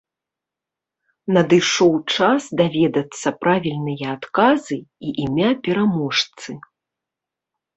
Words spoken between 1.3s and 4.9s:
Надышоў час даведацца правільныя адказы